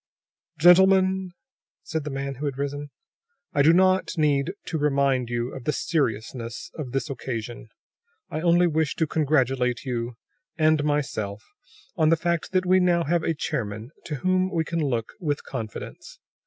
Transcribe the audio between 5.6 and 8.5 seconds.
the seriousness of this occasion. I